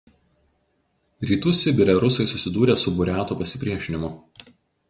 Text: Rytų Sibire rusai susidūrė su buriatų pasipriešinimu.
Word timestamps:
Rytų 1.31 1.53
Sibire 1.59 1.97
rusai 2.05 2.27
susidūrė 2.33 2.79
su 2.85 2.97
buriatų 2.97 3.41
pasipriešinimu. 3.43 4.15